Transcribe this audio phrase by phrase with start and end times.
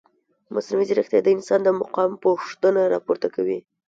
[0.53, 3.59] مصنوعي ځیرکتیا د انسان د مقام پوښتنه راپورته کوي.